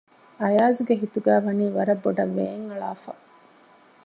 އަޔާޒުގެ 0.41 0.95
ހިތުގައިވަނީ 1.01 1.65
ވަރަށް 1.75 2.01
ބޮޑަށް 2.03 2.33
ވޭން 2.37 2.65
އަޅާފަ 2.71 3.13